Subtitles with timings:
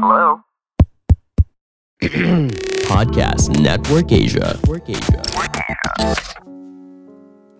[0.00, 0.40] Hello?
[2.88, 4.56] Podcast Network Asia.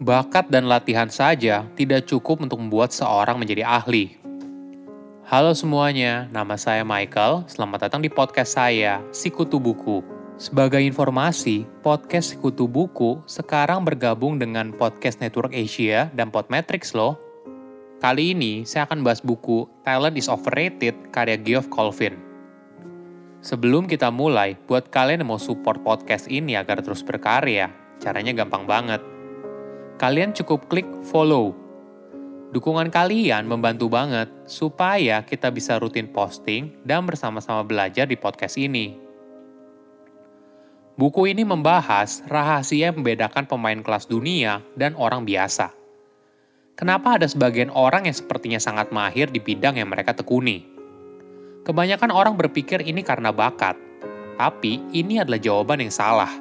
[0.01, 4.17] Bakat dan latihan saja tidak cukup untuk membuat seorang menjadi ahli.
[5.29, 7.45] Halo semuanya, nama saya Michael.
[7.45, 10.01] Selamat datang di podcast saya, Sikutu Buku.
[10.41, 17.20] Sebagai informasi, podcast Sikutu Buku sekarang bergabung dengan Podcast Network Asia dan Podmetrics loh.
[18.01, 22.30] Kali ini saya akan bahas buku Talent is Overrated karya Geoff Colvin.
[23.40, 28.68] Sebelum kita mulai, buat kalian yang mau support podcast ini agar terus berkarya, caranya gampang
[28.68, 29.00] banget.
[29.96, 31.60] Kalian cukup klik follow
[32.50, 38.98] Dukungan kalian membantu banget supaya kita bisa rutin posting dan bersama-sama belajar di podcast ini.
[40.98, 45.70] Buku ini membahas rahasia membedakan pemain kelas dunia dan orang biasa.
[46.74, 50.70] Kenapa ada sebagian orang yang sepertinya sangat mahir di bidang yang mereka tekuni?
[51.60, 53.77] Kebanyakan orang berpikir ini karena bakat,
[54.41, 56.33] tapi ini adalah jawaban yang salah.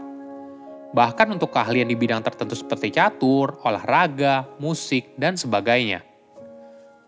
[0.95, 6.07] Bahkan untuk keahlian di bidang tertentu seperti catur, olahraga, musik, dan sebagainya.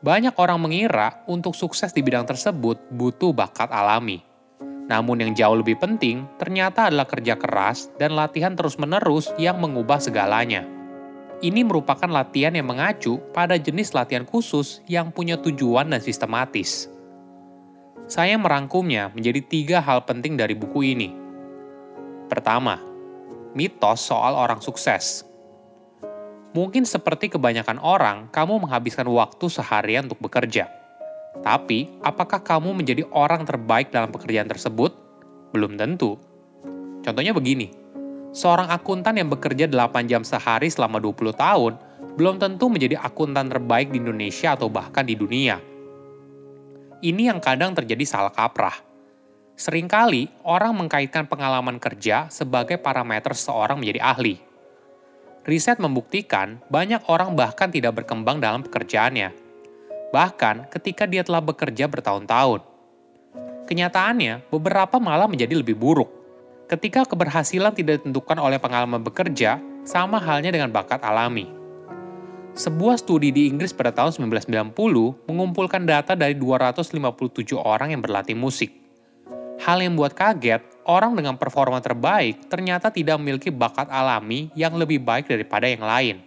[0.04, 4.20] Banyak orang mengira untuk sukses di bidang tersebut butuh bakat alami.
[4.92, 10.68] Namun yang jauh lebih penting ternyata adalah kerja keras dan latihan terus-menerus yang mengubah segalanya.
[11.40, 16.92] Ini merupakan latihan yang mengacu pada jenis latihan khusus yang punya tujuan dan sistematis.
[18.12, 21.16] Saya merangkumnya menjadi tiga hal penting dari buku ini.
[22.28, 22.76] Pertama,
[23.56, 25.24] mitos soal orang sukses.
[26.52, 30.68] Mungkin seperti kebanyakan orang, kamu menghabiskan waktu seharian untuk bekerja.
[31.40, 34.92] Tapi, apakah kamu menjadi orang terbaik dalam pekerjaan tersebut?
[35.56, 36.20] Belum tentu.
[37.08, 37.72] Contohnya begini,
[38.36, 41.80] seorang akuntan yang bekerja 8 jam sehari selama 20 tahun,
[42.20, 45.71] belum tentu menjadi akuntan terbaik di Indonesia atau bahkan di dunia.
[47.02, 48.78] Ini yang kadang terjadi salah kaprah.
[49.58, 54.38] Seringkali orang mengkaitkan pengalaman kerja sebagai parameter seorang menjadi ahli.
[55.42, 59.34] Riset membuktikan banyak orang bahkan tidak berkembang dalam pekerjaannya.
[60.14, 62.62] Bahkan ketika dia telah bekerja bertahun-tahun.
[63.66, 66.14] Kenyataannya, beberapa malah menjadi lebih buruk.
[66.70, 71.61] Ketika keberhasilan tidak ditentukan oleh pengalaman bekerja, sama halnya dengan bakat alami.
[72.52, 74.76] Sebuah studi di Inggris pada tahun 1990
[75.24, 78.76] mengumpulkan data dari 257 orang yang berlatih musik.
[79.64, 85.00] Hal yang membuat kaget, orang dengan performa terbaik ternyata tidak memiliki bakat alami yang lebih
[85.00, 86.20] baik daripada yang lain.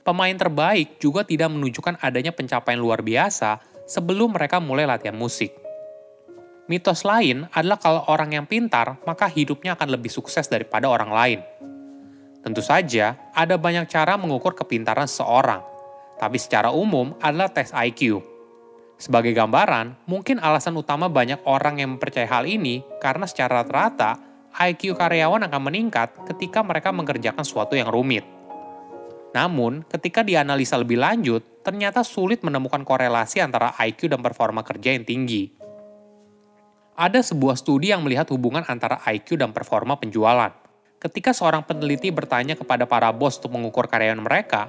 [0.00, 5.52] Pemain terbaik juga tidak menunjukkan adanya pencapaian luar biasa sebelum mereka mulai latihan musik.
[6.72, 11.40] Mitos lain adalah kalau orang yang pintar, maka hidupnya akan lebih sukses daripada orang lain.
[12.48, 15.60] Tentu saja, ada banyak cara mengukur kepintaran seseorang,
[16.16, 18.24] tapi secara umum adalah tes IQ.
[18.96, 24.16] Sebagai gambaran, mungkin alasan utama banyak orang yang mempercayai hal ini karena secara rata-rata
[24.64, 28.24] IQ karyawan akan meningkat ketika mereka mengerjakan sesuatu yang rumit.
[29.36, 35.04] Namun, ketika dianalisa lebih lanjut, ternyata sulit menemukan korelasi antara IQ dan performa kerja yang
[35.04, 35.52] tinggi.
[36.96, 40.67] Ada sebuah studi yang melihat hubungan antara IQ dan performa penjualan.
[40.98, 44.66] Ketika seorang peneliti bertanya kepada para bos untuk mengukur karyawan mereka,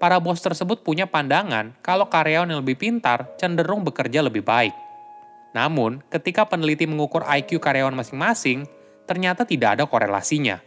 [0.00, 4.72] para bos tersebut punya pandangan kalau karyawan yang lebih pintar cenderung bekerja lebih baik.
[5.52, 8.64] Namun, ketika peneliti mengukur IQ karyawan masing-masing,
[9.04, 10.64] ternyata tidak ada korelasinya.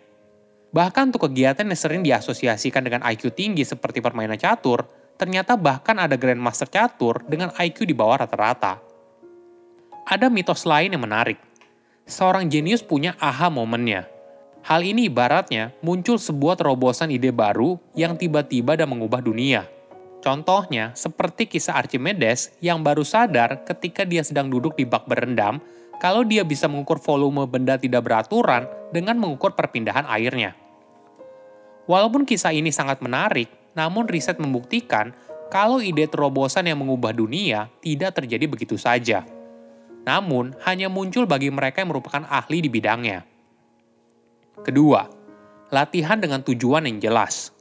[0.70, 4.86] Bahkan untuk kegiatan yang sering diasosiasikan dengan IQ tinggi seperti permainan catur,
[5.18, 8.78] ternyata bahkan ada Grandmaster catur dengan IQ di bawah rata-rata.
[10.06, 11.42] Ada mitos lain yang menarik.
[12.06, 14.19] Seorang jenius punya aha momennya.
[14.60, 19.66] Hal ini ibaratnya muncul sebuah terobosan ide baru yang tiba-tiba dan mengubah dunia.
[20.20, 25.64] Contohnya, seperti kisah Archimedes yang baru sadar ketika dia sedang duduk di bak berendam,
[26.04, 30.56] kalau dia bisa mengukur volume benda tidak beraturan dengan mengukur perpindahan airnya.
[31.88, 35.16] Walaupun kisah ini sangat menarik, namun riset membuktikan
[35.48, 39.24] kalau ide terobosan yang mengubah dunia tidak terjadi begitu saja
[40.10, 43.29] namun hanya muncul bagi mereka yang merupakan ahli di bidangnya.
[44.60, 45.08] Kedua,
[45.72, 47.56] latihan dengan tujuan yang jelas.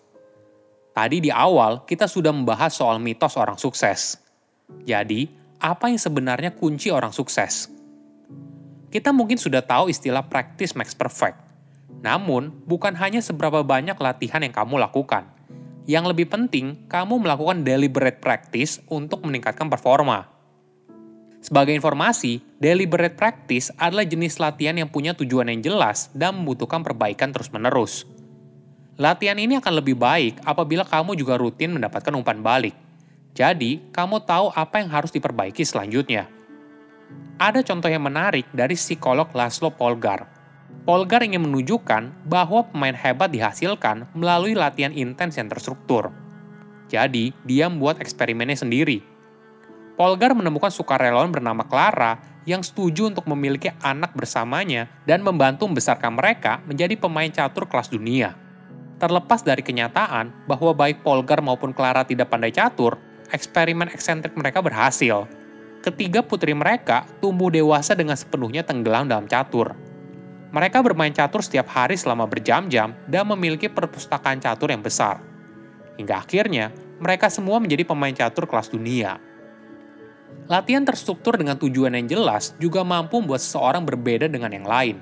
[0.91, 4.19] Tadi di awal kita sudah membahas soal mitos orang sukses.
[4.83, 5.31] Jadi,
[5.63, 7.71] apa yang sebenarnya kunci orang sukses?
[8.91, 11.39] Kita mungkin sudah tahu istilah practice makes perfect.
[12.03, 15.31] Namun, bukan hanya seberapa banyak latihan yang kamu lakukan.
[15.87, 20.38] Yang lebih penting, kamu melakukan deliberate practice untuk meningkatkan performa.
[21.39, 27.31] Sebagai informasi, deliberate practice adalah jenis latihan yang punya tujuan yang jelas dan membutuhkan perbaikan
[27.31, 28.05] terus-menerus.
[28.99, 32.75] Latihan ini akan lebih baik apabila kamu juga rutin mendapatkan umpan balik.
[33.31, 36.27] Jadi, kamu tahu apa yang harus diperbaiki selanjutnya.
[37.39, 40.27] Ada contoh yang menarik dari psikolog Laszlo Polgar.
[40.83, 46.11] Polgar ingin menunjukkan bahwa pemain hebat dihasilkan melalui latihan intens yang terstruktur.
[46.91, 48.99] Jadi, dia membuat eksperimennya sendiri.
[49.99, 56.63] Polgar menemukan sukarelawan bernama Clara yang setuju untuk memiliki anak bersamanya dan membantu membesarkan mereka
[56.71, 58.39] menjadi pemain catur kelas dunia.
[59.03, 62.95] Terlepas dari kenyataan bahwa baik Polgar maupun Clara tidak pandai catur,
[63.35, 65.27] eksperimen eksentrik mereka berhasil.
[65.83, 69.75] Ketiga putri mereka tumbuh dewasa dengan sepenuhnya tenggelam dalam catur.
[70.55, 75.19] Mereka bermain catur setiap hari selama berjam-jam dan memiliki perpustakaan catur yang besar.
[75.99, 76.71] Hingga akhirnya,
[77.03, 79.28] mereka semua menjadi pemain catur kelas dunia.
[80.49, 84.97] Latihan terstruktur dengan tujuan yang jelas juga mampu membuat seseorang berbeda dengan yang lain.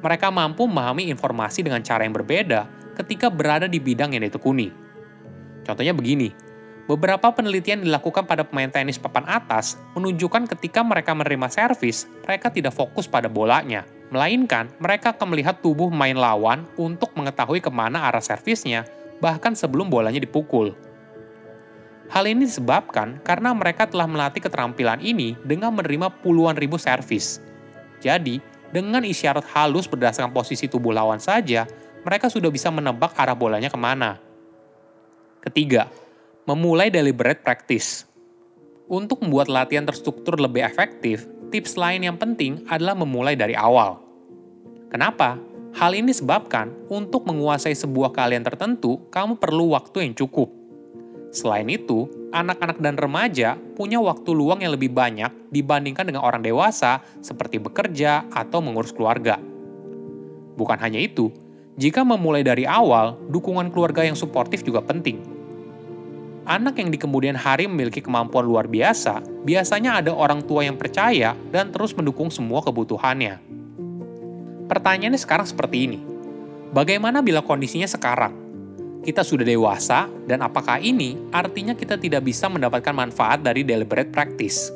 [0.00, 2.64] Mereka mampu memahami informasi dengan cara yang berbeda
[2.96, 4.72] ketika berada di bidang yang ditekuni.
[5.68, 6.32] Contohnya begini,
[6.88, 12.72] beberapa penelitian dilakukan pada pemain tenis papan atas menunjukkan ketika mereka menerima servis, mereka tidak
[12.72, 18.24] fokus pada bolanya, melainkan mereka akan melihat tubuh pemain lawan untuk mengetahui ke mana arah
[18.24, 18.88] servisnya,
[19.20, 20.72] bahkan sebelum bolanya dipukul.
[22.12, 27.40] Hal ini disebabkan karena mereka telah melatih keterampilan ini dengan menerima puluhan ribu servis.
[28.04, 28.38] Jadi,
[28.74, 31.64] dengan isyarat halus berdasarkan posisi tubuh lawan saja,
[32.04, 34.20] mereka sudah bisa menebak arah bolanya ke mana.
[35.40, 35.88] Ketiga,
[36.44, 38.04] memulai deliberate practice.
[38.84, 44.04] Untuk membuat latihan terstruktur lebih efektif, tips lain yang penting adalah memulai dari awal.
[44.92, 45.40] Kenapa?
[45.74, 50.63] Hal ini disebabkan untuk menguasai sebuah kalian tertentu, kamu perlu waktu yang cukup.
[51.34, 57.02] Selain itu, anak-anak dan remaja punya waktu luang yang lebih banyak dibandingkan dengan orang dewasa
[57.18, 59.42] seperti bekerja atau mengurus keluarga.
[60.54, 61.34] Bukan hanya itu,
[61.74, 65.18] jika memulai dari awal, dukungan keluarga yang suportif juga penting.
[66.46, 71.34] Anak yang di kemudian hari memiliki kemampuan luar biasa, biasanya ada orang tua yang percaya
[71.50, 73.42] dan terus mendukung semua kebutuhannya.
[74.70, 75.98] Pertanyaannya sekarang seperti ini.
[76.70, 78.43] Bagaimana bila kondisinya sekarang?
[79.04, 84.72] Kita sudah dewasa, dan apakah ini artinya kita tidak bisa mendapatkan manfaat dari deliberate practice?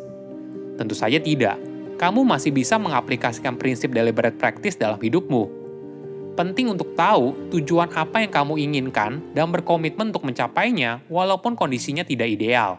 [0.77, 1.57] Tentu saja tidak.
[1.97, 5.49] Kamu masih bisa mengaplikasikan prinsip deliberate practice dalam hidupmu,
[6.39, 12.31] penting untuk tahu tujuan apa yang kamu inginkan dan berkomitmen untuk mencapainya walaupun kondisinya tidak
[12.31, 12.79] ideal.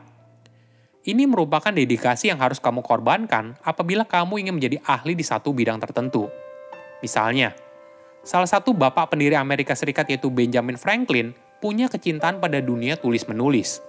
[1.04, 5.82] Ini merupakan dedikasi yang harus kamu korbankan apabila kamu ingin menjadi ahli di satu bidang
[5.82, 6.32] tertentu.
[7.04, 7.52] Misalnya,
[8.24, 13.84] salah satu bapak pendiri Amerika Serikat yaitu Benjamin Franklin punya kecintaan pada dunia tulis-menulis.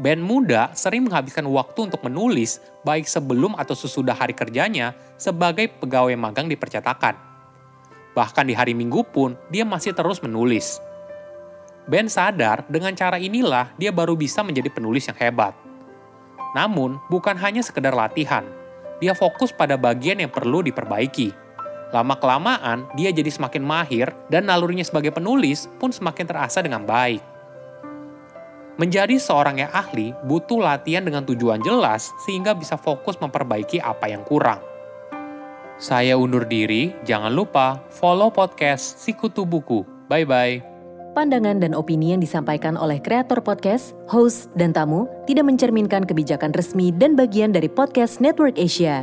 [0.00, 6.16] Ben muda sering menghabiskan waktu untuk menulis baik sebelum atau sesudah hari kerjanya sebagai pegawai
[6.16, 7.12] magang di percetakan.
[8.16, 10.80] Bahkan di hari Minggu pun, dia masih terus menulis.
[11.84, 15.52] Ben sadar dengan cara inilah dia baru bisa menjadi penulis yang hebat.
[16.56, 18.42] Namun, bukan hanya sekedar latihan.
[18.98, 21.32] Dia fokus pada bagian yang perlu diperbaiki.
[21.90, 27.22] Lama-kelamaan, dia jadi semakin mahir dan nalurinya sebagai penulis pun semakin terasa dengan baik.
[28.78, 34.24] Menjadi seorang yang ahli butuh latihan dengan tujuan jelas sehingga bisa fokus memperbaiki apa yang
[34.24, 34.62] kurang.
[35.76, 39.84] Saya undur diri, jangan lupa follow podcast Sikutu Buku.
[40.08, 40.70] Bye-bye.
[41.10, 46.94] Pandangan dan opini yang disampaikan oleh kreator podcast, host, dan tamu tidak mencerminkan kebijakan resmi
[46.94, 49.02] dan bagian dari podcast Network Asia.